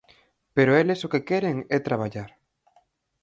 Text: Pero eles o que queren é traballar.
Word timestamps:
Pero 0.55 0.71
eles 0.81 0.99
o 1.05 1.11
que 1.13 1.25
queren 1.29 1.57
é 1.75 1.77
traballar. 1.87 2.31